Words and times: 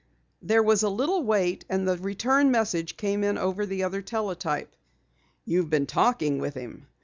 There 0.41 0.63
was 0.63 0.81
a 0.81 0.89
little 0.89 1.21
wait 1.21 1.63
and 1.69 1.87
then 1.87 1.95
the 1.97 2.01
return 2.01 2.49
message 2.49 2.97
came 2.97 3.23
in 3.23 3.37
over 3.37 3.67
the 3.67 3.83
other 3.83 4.01
teletype. 4.01 4.75
"YOU'VE 5.45 5.69
BEEN 5.69 5.85
TALKING 5.85 6.39
WITH 6.39 6.55
HIM. 6.55 6.87